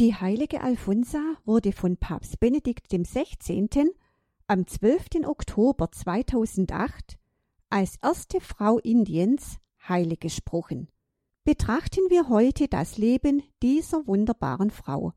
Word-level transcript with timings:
Die 0.00 0.12
heilige 0.12 0.60
Alfonsa 0.60 1.36
wurde 1.44 1.70
von 1.70 1.96
Papst 1.96 2.40
Benedikt 2.40 2.88
XVI. 2.88 3.92
am 4.48 4.66
12. 4.66 5.24
Oktober 5.24 5.92
2008 5.92 7.16
als 7.70 7.98
erste 8.02 8.40
Frau 8.40 8.80
Indiens 8.80 9.58
heilig 9.88 10.18
gesprochen. 10.18 10.88
Betrachten 11.44 12.00
wir 12.08 12.28
heute 12.28 12.66
das 12.66 12.98
Leben 12.98 13.44
dieser 13.62 14.04
wunderbaren 14.08 14.72
Frau. 14.72 15.12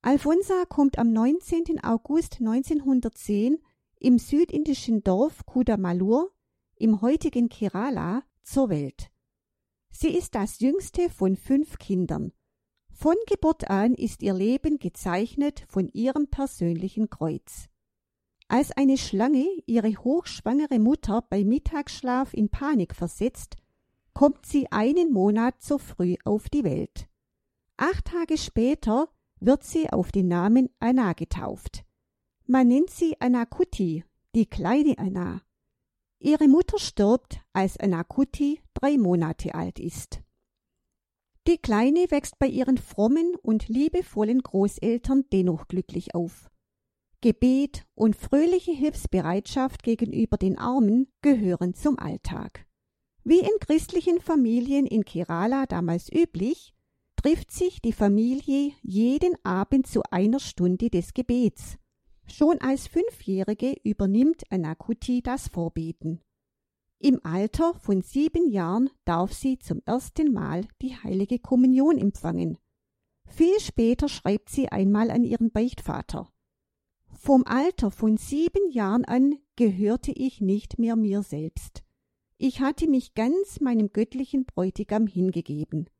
Alfonsa 0.00 0.64
kommt 0.70 0.96
am 0.98 1.12
19. 1.12 1.84
August 1.84 2.38
1910 2.40 3.58
im 4.00 4.18
südindischen 4.18 5.04
Dorf 5.04 5.44
Kudamalur 5.44 6.32
im 6.76 7.02
heutigen 7.02 7.50
Kerala 7.50 8.22
zur 8.42 8.70
Welt. 8.70 9.10
Sie 9.90 10.16
ist 10.16 10.34
das 10.34 10.60
jüngste 10.60 11.10
von 11.10 11.36
fünf 11.36 11.76
Kindern. 11.76 12.32
Von 12.92 13.16
Geburt 13.26 13.68
an 13.68 13.94
ist 13.94 14.22
ihr 14.22 14.34
Leben 14.34 14.78
gezeichnet 14.78 15.64
von 15.66 15.88
ihrem 15.88 16.28
persönlichen 16.28 17.10
Kreuz. 17.10 17.68
Als 18.48 18.70
eine 18.70 18.98
Schlange 18.98 19.46
ihre 19.66 19.90
hochschwangere 19.90 20.78
Mutter 20.78 21.22
bei 21.28 21.42
Mittagsschlaf 21.42 22.34
in 22.34 22.50
Panik 22.50 22.94
versetzt, 22.94 23.56
kommt 24.12 24.44
sie 24.44 24.70
einen 24.70 25.12
Monat 25.12 25.62
zu 25.62 25.78
früh 25.78 26.16
auf 26.24 26.48
die 26.50 26.62
Welt. 26.64 27.08
Acht 27.78 28.04
Tage 28.04 28.36
später 28.36 29.08
wird 29.40 29.64
sie 29.64 29.90
auf 29.90 30.12
den 30.12 30.28
Namen 30.28 30.68
Anna 30.78 31.14
getauft. 31.14 31.84
Man 32.46 32.68
nennt 32.68 32.90
sie 32.90 33.20
Anakuti, 33.20 34.04
die 34.34 34.46
kleine 34.46 34.98
Anna. 34.98 35.40
Ihre 36.18 36.46
Mutter 36.46 36.78
stirbt, 36.78 37.40
als 37.52 37.78
Anakuti 37.78 38.60
drei 38.74 38.98
Monate 38.98 39.54
alt 39.54 39.80
ist. 39.80 40.20
Die 41.48 41.58
Kleine 41.58 42.10
wächst 42.10 42.38
bei 42.38 42.46
ihren 42.46 42.78
frommen 42.78 43.34
und 43.42 43.68
liebevollen 43.68 44.42
Großeltern 44.42 45.24
dennoch 45.32 45.66
glücklich 45.66 46.14
auf. 46.14 46.50
Gebet 47.20 47.84
und 47.94 48.16
fröhliche 48.16 48.72
Hilfsbereitschaft 48.72 49.82
gegenüber 49.82 50.36
den 50.36 50.58
Armen 50.58 51.08
gehören 51.20 51.74
zum 51.74 51.98
Alltag. 51.98 52.66
Wie 53.24 53.38
in 53.38 53.58
christlichen 53.60 54.20
Familien 54.20 54.86
in 54.86 55.04
Kerala 55.04 55.66
damals 55.66 56.12
üblich, 56.12 56.74
trifft 57.16 57.52
sich 57.52 57.80
die 57.80 57.92
Familie 57.92 58.72
jeden 58.82 59.34
Abend 59.44 59.86
zu 59.86 60.02
einer 60.10 60.40
Stunde 60.40 60.90
des 60.90 61.14
Gebets. 61.14 61.78
Schon 62.26 62.60
als 62.60 62.88
Fünfjährige 62.88 63.76
übernimmt 63.84 64.42
Anakuti 64.50 65.22
das 65.22 65.48
Vorbeten. 65.48 66.20
Im 67.04 67.18
Alter 67.24 67.74
von 67.74 68.02
sieben 68.02 68.48
Jahren 68.48 68.88
darf 69.04 69.32
sie 69.32 69.58
zum 69.58 69.82
ersten 69.86 70.32
Mal 70.32 70.68
die 70.80 70.94
heilige 70.94 71.40
Kommunion 71.40 71.98
empfangen. 71.98 72.58
Viel 73.26 73.58
später 73.58 74.08
schreibt 74.08 74.50
sie 74.50 74.68
einmal 74.68 75.10
an 75.10 75.24
ihren 75.24 75.50
Beichtvater. 75.50 76.32
Vom 77.08 77.42
Alter 77.44 77.90
von 77.90 78.18
sieben 78.18 78.70
Jahren 78.70 79.04
an 79.04 79.36
gehörte 79.56 80.12
ich 80.12 80.40
nicht 80.40 80.78
mehr 80.78 80.94
mir 80.94 81.24
selbst. 81.24 81.82
Ich 82.38 82.60
hatte 82.60 82.88
mich 82.88 83.14
ganz 83.14 83.58
meinem 83.60 83.92
göttlichen 83.92 84.44
Bräutigam 84.44 85.08
hingegeben. 85.08 85.90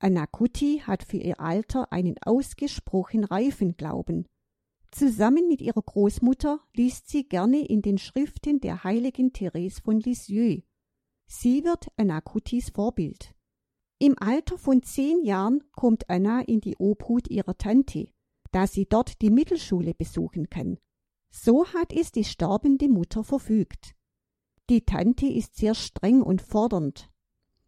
Anakuti 0.00 0.82
hat 0.84 1.02
für 1.02 1.16
ihr 1.16 1.40
Alter 1.40 1.94
einen 1.94 2.16
ausgesprochen 2.22 3.24
reifen 3.24 3.78
Glauben. 3.78 4.26
Zusammen 4.98 5.46
mit 5.46 5.60
ihrer 5.60 5.82
Großmutter 5.82 6.58
liest 6.72 7.10
sie 7.10 7.28
gerne 7.28 7.62
in 7.62 7.82
den 7.82 7.98
Schriften 7.98 8.60
der 8.60 8.82
heiligen 8.82 9.34
Therese 9.34 9.82
von 9.82 10.00
Lisieux. 10.00 10.62
Sie 11.26 11.64
wird 11.64 11.88
Anakutis 11.98 12.70
Vorbild. 12.70 13.34
Im 13.98 14.14
Alter 14.18 14.56
von 14.56 14.82
zehn 14.82 15.22
Jahren 15.22 15.62
kommt 15.72 16.08
Anna 16.08 16.40
in 16.40 16.62
die 16.62 16.78
Obhut 16.78 17.28
ihrer 17.28 17.58
Tante, 17.58 18.08
da 18.52 18.66
sie 18.66 18.86
dort 18.86 19.20
die 19.20 19.28
Mittelschule 19.28 19.92
besuchen 19.92 20.48
kann. 20.48 20.78
So 21.28 21.66
hat 21.74 21.92
es 21.92 22.10
die 22.10 22.24
sterbende 22.24 22.88
Mutter 22.88 23.22
verfügt. 23.22 23.94
Die 24.70 24.86
Tante 24.86 25.26
ist 25.26 25.56
sehr 25.56 25.74
streng 25.74 26.22
und 26.22 26.40
fordernd. 26.40 27.10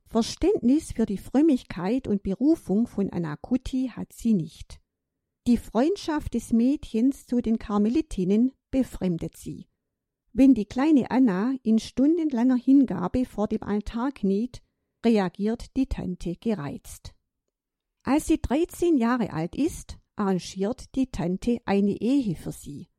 Verständnis 0.07 0.93
für 0.93 1.05
die 1.05 1.19
Frömmigkeit 1.19 2.09
und 2.09 2.23
Berufung 2.23 2.87
von 2.87 3.11
Anakuti 3.11 3.93
hat 3.95 4.15
sie 4.15 4.33
nicht. 4.33 4.81
Die 5.49 5.57
Freundschaft 5.57 6.35
des 6.35 6.53
Mädchens 6.53 7.27
zu 7.27 7.41
den 7.41 7.59
Karmelitinnen 7.59 8.53
befremdet 8.71 9.35
sie. 9.39 9.67
Wenn 10.35 10.53
die 10.53 10.67
kleine 10.67 11.11
Anna 11.11 11.55
in 11.63 11.79
stundenlanger 11.79 12.57
Hingabe 12.57 13.25
vor 13.25 13.49
dem 13.49 13.63
Altar 13.63 14.13
kniet, 14.13 14.61
reagiert 15.03 15.75
die 15.75 15.87
Tante 15.87 16.37
gereizt. 16.37 17.15
Als 18.03 18.27
sie 18.27 18.43
13 18.43 18.99
Jahre 18.99 19.33
alt 19.33 19.57
ist, 19.57 19.97
arrangiert 20.17 20.95
die 20.95 21.07
Tante 21.07 21.63
eine 21.65 21.99
Ehe 21.99 22.37
für 22.37 22.53
sie. 22.53 22.91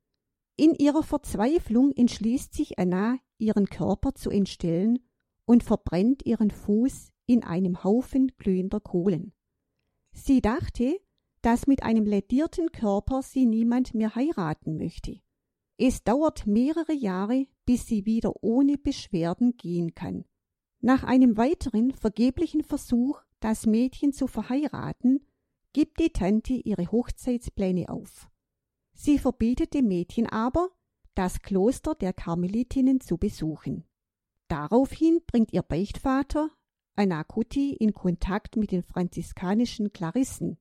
In 0.55 0.73
ihrer 0.73 1.03
Verzweiflung 1.03 1.91
entschließt 1.91 2.55
sich 2.55 2.79
Anna, 2.79 3.19
ihren 3.37 3.67
Körper 3.67 4.15
zu 4.15 4.31
entstellen 4.31 4.97
und 5.45 5.63
verbrennt 5.63 6.25
ihren 6.25 6.49
Fuß 6.49 7.11
in 7.27 7.43
einem 7.43 7.83
Haufen 7.83 8.31
glühender 8.39 8.79
Kohlen. 8.79 9.33
Sie 10.13 10.41
dachte, 10.41 10.99
dass 11.41 11.67
mit 11.67 11.83
einem 11.83 12.05
lädierten 12.05 12.71
Körper 12.71 13.21
sie 13.21 13.45
niemand 13.45 13.93
mehr 13.93 14.15
heiraten 14.15 14.77
möchte. 14.77 15.21
Es 15.77 16.03
dauert 16.03 16.45
mehrere 16.45 16.93
Jahre, 16.93 17.47
bis 17.65 17.87
sie 17.87 18.05
wieder 18.05 18.43
ohne 18.43 18.77
Beschwerden 18.77 19.55
gehen 19.55 19.95
kann. 19.95 20.25
Nach 20.81 21.03
einem 21.03 21.37
weiteren 21.37 21.91
vergeblichen 21.93 22.63
Versuch, 22.63 23.21
das 23.39 23.65
Mädchen 23.65 24.11
zu 24.11 24.27
verheiraten, 24.27 25.25
gibt 25.71 25.99
die 25.99 26.09
Tante 26.09 26.53
ihre 26.53 26.91
Hochzeitspläne 26.91 27.89
auf. 27.89 28.29
Sie 28.93 29.17
verbietet 29.17 29.73
dem 29.73 29.87
Mädchen 29.87 30.27
aber, 30.27 30.69
das 31.15 31.41
Kloster 31.41 31.95
der 31.95 32.13
Karmelitinnen 32.13 32.99
zu 32.99 33.17
besuchen. 33.17 33.85
Daraufhin 34.49 35.21
bringt 35.25 35.53
ihr 35.53 35.61
Beichtvater 35.61 36.49
Anakuti 36.95 37.73
in 37.73 37.93
Kontakt 37.93 38.57
mit 38.57 38.71
den 38.71 38.83
franziskanischen 38.83 39.93
Klarissen. 39.93 40.57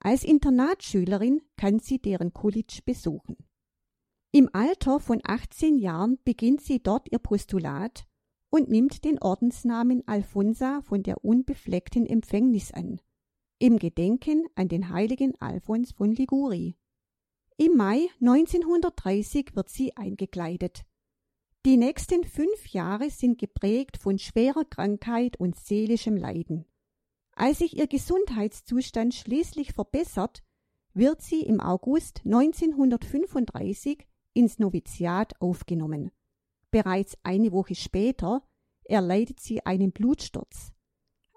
Als 0.00 0.24
Internatsschülerin 0.24 1.42
kann 1.56 1.78
sie 1.78 2.00
deren 2.00 2.32
College 2.32 2.80
besuchen. 2.84 3.36
Im 4.32 4.48
Alter 4.52 4.98
von 5.00 5.20
18 5.22 5.78
Jahren 5.78 6.18
beginnt 6.24 6.62
sie 6.62 6.82
dort 6.82 7.10
ihr 7.12 7.18
Postulat 7.18 8.06
und 8.50 8.68
nimmt 8.68 9.04
den 9.04 9.20
Ordensnamen 9.20 10.02
Alfonsa 10.06 10.82
von 10.82 11.02
der 11.02 11.24
unbefleckten 11.24 12.06
Empfängnis 12.06 12.72
an 12.72 13.00
im 13.62 13.78
Gedenken 13.78 14.46
an 14.54 14.68
den 14.68 14.88
heiligen 14.88 15.38
Alfons 15.38 15.92
von 15.92 16.12
Liguri. 16.12 16.76
Im 17.58 17.76
Mai 17.76 18.08
1930 18.20 19.54
wird 19.54 19.68
sie 19.68 19.94
eingekleidet. 19.98 20.86
Die 21.66 21.76
nächsten 21.76 22.24
fünf 22.24 22.68
Jahre 22.68 23.10
sind 23.10 23.38
geprägt 23.38 23.98
von 23.98 24.18
schwerer 24.18 24.64
Krankheit 24.64 25.38
und 25.38 25.56
seelischem 25.56 26.16
Leiden. 26.16 26.64
Als 27.40 27.60
sich 27.60 27.78
ihr 27.78 27.86
Gesundheitszustand 27.86 29.14
schließlich 29.14 29.72
verbessert, 29.72 30.42
wird 30.92 31.22
sie 31.22 31.40
im 31.40 31.58
August 31.58 32.20
1935 32.26 34.06
ins 34.34 34.58
Noviziat 34.58 35.40
aufgenommen. 35.40 36.10
Bereits 36.70 37.16
eine 37.22 37.50
Woche 37.50 37.74
später 37.74 38.46
erleidet 38.84 39.40
sie 39.40 39.64
einen 39.64 39.90
Blutsturz, 39.90 40.74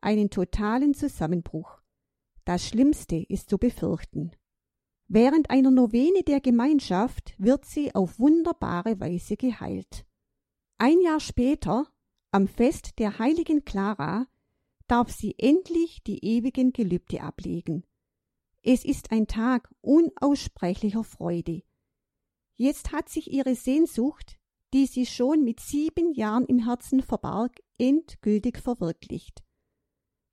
einen 0.02 0.30
totalen 0.30 0.94
Zusammenbruch. 0.94 1.82
Das 2.44 2.68
Schlimmste 2.68 3.16
ist 3.16 3.50
zu 3.50 3.58
befürchten. 3.58 4.34
Während 5.08 5.52
einer 5.52 5.72
Novene 5.72 6.24
der 6.24 6.42
Gemeinschaft 6.42 7.34
wird 7.38 7.64
sie 7.64 7.96
auf 7.96 8.20
wunderbare 8.20 9.00
Weise 9.00 9.38
geheilt. 9.38 10.06
Ein 10.78 11.00
Jahr 11.00 11.22
später, 11.22 11.88
am 12.32 12.50
Fest 12.50 13.00
der 13.00 13.20
heiligen 13.20 13.64
Clara, 13.64 14.28
darf 14.88 15.12
sie 15.12 15.36
endlich 15.38 16.04
die 16.04 16.24
ewigen 16.24 16.74
Gelübde 16.74 17.22
ablegen. 17.22 17.86
Es 18.62 18.86
ist 18.86 19.12
ein 19.12 19.28
Tag 19.28 19.74
unaussprechlicher 19.82 21.04
Freude. 21.04 21.64
Jetzt 22.56 22.92
hat 22.92 23.10
sich 23.10 23.32
ihre 23.32 23.56
Sehnsucht, 23.56 24.38
die 24.74 24.86
sie 24.86 25.06
schon 25.06 25.44
mit 25.44 25.60
sieben 25.60 26.14
Jahren 26.14 26.46
im 26.46 26.60
Herzen 26.60 27.02
verbarg, 27.02 27.62
endgültig 27.78 28.58
verwirklicht. 28.58 29.44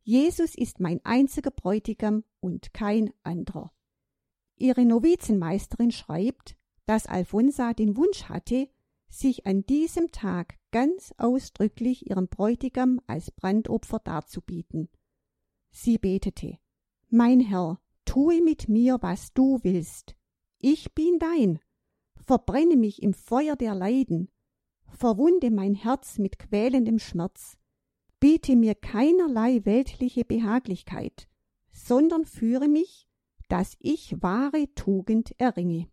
Jesus 0.02 0.54
ist 0.54 0.80
mein 0.80 1.00
einziger 1.04 1.50
Bräutigam 1.50 2.24
und 2.40 2.72
kein 2.72 3.12
anderer. 3.22 3.72
Ihre 4.56 4.84
Novizenmeisterin 4.84 5.90
schreibt, 5.90 6.56
dass 6.86 7.06
Alfonsa 7.06 7.74
den 7.74 7.96
Wunsch 7.96 8.24
hatte, 8.24 8.68
sich 9.10 9.46
an 9.46 9.66
diesem 9.66 10.12
Tag 10.12 10.58
ganz 10.70 11.12
ausdrücklich 11.18 12.08
ihrem 12.08 12.28
Bräutigam 12.28 13.00
als 13.06 13.30
Brandopfer 13.30 13.98
darzubieten. 13.98 14.88
Sie 15.70 15.98
betete 15.98 16.58
Mein 17.08 17.40
Herr, 17.40 17.80
tue 18.04 18.40
mit 18.40 18.68
mir, 18.68 18.98
was 19.00 19.32
du 19.34 19.58
willst. 19.62 20.16
Ich 20.58 20.94
bin 20.94 21.18
dein. 21.18 21.58
Verbrenne 22.24 22.76
mich 22.76 23.02
im 23.02 23.12
Feuer 23.12 23.56
der 23.56 23.74
Leiden. 23.74 24.30
Verwunde 24.86 25.50
mein 25.50 25.74
Herz 25.74 26.18
mit 26.18 26.38
quälendem 26.38 26.98
Schmerz 26.98 27.56
biete 28.20 28.54
mir 28.54 28.74
keinerlei 28.74 29.64
weltliche 29.64 30.24
Behaglichkeit, 30.24 31.26
sondern 31.72 32.26
führe 32.26 32.68
mich, 32.68 33.08
dass 33.48 33.76
ich 33.80 34.22
wahre 34.22 34.72
Tugend 34.74 35.34
erringe. 35.40 35.88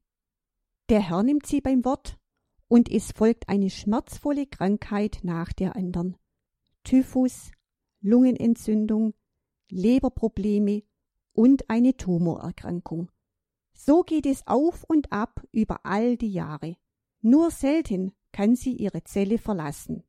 Der 0.89 0.99
Herr 0.99 1.23
nimmt 1.23 1.47
sie 1.47 1.61
beim 1.61 1.83
Wort, 1.85 2.19
und 2.67 2.91
es 2.91 3.11
folgt 3.11 3.49
eine 3.49 3.69
schmerzvolle 3.69 4.45
Krankheit 4.45 5.19
nach 5.23 5.53
der 5.53 5.75
andern. 5.75 6.17
Typhus, 6.83 7.51
Lungenentzündung, 8.01 9.13
Leberprobleme 9.69 10.83
und 11.33 11.69
eine 11.69 11.95
Tumorerkrankung. 11.95 13.11
So 13.73 14.03
geht 14.03 14.25
es 14.25 14.45
auf 14.47 14.83
und 14.85 15.11
ab 15.11 15.43
über 15.51 15.85
all 15.85 16.17
die 16.17 16.31
Jahre. 16.31 16.77
Nur 17.21 17.51
selten 17.51 18.13
kann 18.31 18.55
sie 18.55 18.73
ihre 18.73 19.03
Zelle 19.03 19.37
verlassen. 19.37 20.03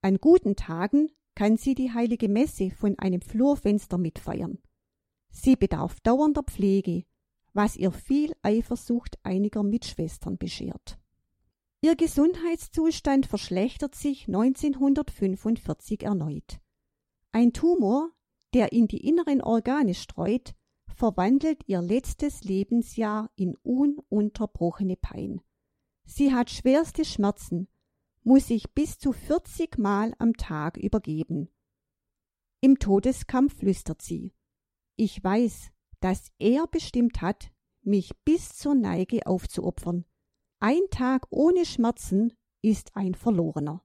An 0.00 0.18
guten 0.18 0.56
Tagen 0.56 1.10
kann 1.34 1.56
sie 1.56 1.74
die 1.74 1.92
heilige 1.92 2.28
Messe 2.28 2.70
von 2.70 2.98
einem 2.98 3.20
Flurfenster 3.20 3.98
mitfeiern. 3.98 4.58
Sie 5.30 5.56
bedarf 5.56 6.00
dauernder 6.00 6.42
Pflege, 6.42 7.04
was 7.52 7.76
ihr 7.76 7.92
viel 7.92 8.34
Eifersucht 8.42 9.18
einiger 9.22 9.62
Mitschwestern 9.62 10.38
beschert. 10.38 10.98
Ihr 11.84 11.96
Gesundheitszustand 11.96 13.26
verschlechtert 13.26 13.96
sich 13.96 14.28
1945 14.28 16.04
erneut. 16.04 16.60
Ein 17.32 17.52
Tumor, 17.52 18.12
der 18.54 18.72
in 18.72 18.86
die 18.86 19.04
inneren 19.04 19.42
Organe 19.42 19.94
streut, 19.94 20.54
verwandelt 20.94 21.64
ihr 21.66 21.82
letztes 21.82 22.44
Lebensjahr 22.44 23.32
in 23.34 23.56
ununterbrochene 23.64 24.94
Pein. 24.94 25.40
Sie 26.04 26.32
hat 26.32 26.50
schwerste 26.50 27.04
Schmerzen, 27.04 27.66
muss 28.22 28.46
sich 28.46 28.72
bis 28.74 28.98
zu 28.98 29.12
40 29.12 29.76
Mal 29.78 30.14
am 30.18 30.34
Tag 30.36 30.76
übergeben. 30.76 31.48
Im 32.60 32.78
Todeskampf 32.78 33.56
flüstert 33.58 34.02
sie. 34.02 34.32
Ich 34.94 35.24
weiß, 35.24 35.72
dass 35.98 36.30
er 36.38 36.68
bestimmt 36.68 37.22
hat, 37.22 37.50
mich 37.82 38.12
bis 38.24 38.50
zur 38.50 38.76
Neige 38.76 39.26
aufzuopfern. 39.26 40.04
Ein 40.64 40.82
Tag 40.92 41.26
ohne 41.30 41.64
Schmerzen 41.64 42.34
ist 42.62 42.94
ein 42.94 43.16
verlorener. 43.16 43.82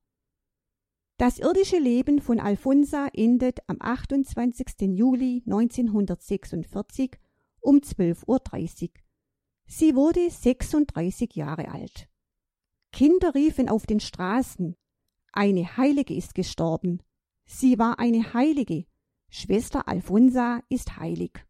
Das 1.17 1.39
irdische 1.39 1.79
Leben 1.79 2.21
von 2.21 2.39
Alfonsa 2.39 3.07
endet 3.13 3.67
am 3.67 3.77
28. 3.79 4.81
Juli 4.95 5.41
1946 5.47 7.17
um 7.61 7.77
12.30 7.77 8.83
Uhr. 8.83 8.89
Sie 9.65 9.95
wurde 9.95 10.29
36 10.29 11.33
Jahre 11.33 11.69
alt. 11.69 12.07
Kinder 12.91 13.33
riefen 13.33 13.69
auf 13.69 13.87
den 13.87 13.99
Straßen, 13.99 14.75
eine 15.31 15.77
Heilige 15.77 16.13
ist 16.13 16.35
gestorben. 16.35 17.01
Sie 17.47 17.79
war 17.79 17.97
eine 17.97 18.35
Heilige. 18.35 18.85
Schwester 19.29 19.87
Alfonsa 19.87 20.61
ist 20.69 20.97
heilig. 20.97 21.46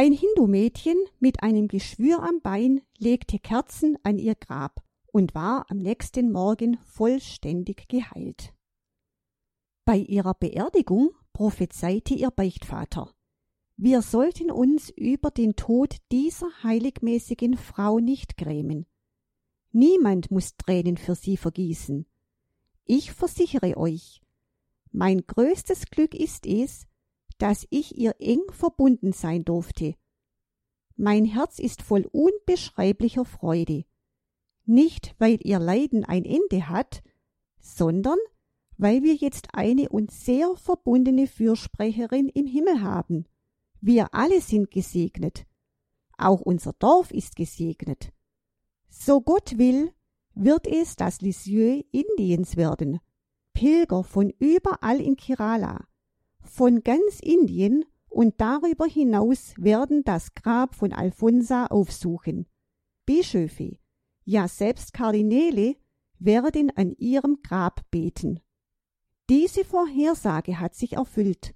Ein 0.00 0.12
Hindu-Mädchen 0.12 0.96
mit 1.18 1.42
einem 1.42 1.66
Geschwür 1.66 2.22
am 2.22 2.40
Bein 2.40 2.82
legte 2.98 3.40
Kerzen 3.40 3.98
an 4.04 4.16
ihr 4.16 4.36
Grab 4.36 4.80
und 5.10 5.34
war 5.34 5.66
am 5.70 5.78
nächsten 5.78 6.30
Morgen 6.30 6.78
vollständig 6.84 7.88
geheilt. 7.88 8.54
Bei 9.84 9.96
ihrer 9.96 10.34
Beerdigung 10.34 11.10
prophezeite 11.32 12.14
ihr 12.14 12.30
Beichtvater. 12.30 13.12
Wir 13.76 14.00
sollten 14.02 14.52
uns 14.52 14.88
über 14.90 15.32
den 15.32 15.56
Tod 15.56 15.96
dieser 16.12 16.46
heiligmäßigen 16.62 17.56
Frau 17.56 17.98
nicht 17.98 18.36
grämen. 18.36 18.86
Niemand 19.72 20.30
muss 20.30 20.56
Tränen 20.56 20.96
für 20.96 21.16
sie 21.16 21.36
vergießen. 21.36 22.06
Ich 22.84 23.10
versichere 23.10 23.76
euch, 23.76 24.22
mein 24.92 25.26
größtes 25.26 25.86
Glück 25.86 26.14
ist 26.14 26.46
es, 26.46 26.86
dass 27.38 27.66
ich 27.70 27.96
ihr 27.96 28.16
eng 28.20 28.42
verbunden 28.50 29.12
sein 29.12 29.44
durfte. 29.44 29.94
Mein 30.96 31.24
Herz 31.24 31.58
ist 31.58 31.82
voll 31.82 32.08
unbeschreiblicher 32.12 33.24
Freude 33.24 33.84
nicht 34.68 35.14
weil 35.18 35.38
ihr 35.42 35.58
Leiden 35.58 36.04
ein 36.04 36.24
Ende 36.24 36.68
hat, 36.68 37.02
sondern 37.58 38.18
weil 38.76 39.02
wir 39.02 39.14
jetzt 39.14 39.48
eine 39.54 39.88
uns 39.88 40.24
sehr 40.24 40.54
verbundene 40.56 41.26
Fürsprecherin 41.26 42.28
im 42.28 42.46
Himmel 42.46 42.82
haben. 42.82 43.24
Wir 43.80 44.14
alle 44.14 44.40
sind 44.40 44.70
gesegnet. 44.70 45.46
Auch 46.16 46.40
unser 46.40 46.74
Dorf 46.74 47.10
ist 47.10 47.34
gesegnet. 47.34 48.12
So 48.88 49.20
Gott 49.20 49.58
will, 49.58 49.92
wird 50.34 50.66
es 50.66 50.96
das 50.96 51.20
Lisieux 51.20 51.84
Indiens 51.90 52.56
werden. 52.56 53.00
Pilger 53.54 54.04
von 54.04 54.30
überall 54.38 55.00
in 55.00 55.16
Kerala, 55.16 55.88
von 56.42 56.82
ganz 56.82 57.20
Indien 57.20 57.84
und 58.08 58.40
darüber 58.40 58.86
hinaus 58.86 59.54
werden 59.56 60.02
das 60.04 60.34
Grab 60.34 60.74
von 60.74 60.92
Alfonsa 60.92 61.66
aufsuchen. 61.66 62.46
Bischöfe, 63.06 63.78
ja 64.24 64.48
selbst 64.48 64.92
Kardinäle 64.92 65.76
werden 66.18 66.70
an 66.76 66.92
ihrem 66.98 67.38
Grab 67.42 67.82
beten. 67.90 68.40
Diese 69.30 69.64
Vorhersage 69.64 70.58
hat 70.58 70.74
sich 70.74 70.94
erfüllt. 70.94 71.54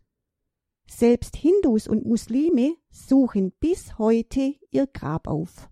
Selbst 0.88 1.36
Hindus 1.36 1.88
und 1.88 2.04
Muslime 2.04 2.76
suchen 2.90 3.52
bis 3.60 3.98
heute 3.98 4.54
ihr 4.70 4.86
Grab 4.86 5.26
auf. 5.26 5.71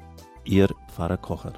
Ihr 0.43 0.69
Pfarrer 0.87 1.17
Kocher. 1.17 1.53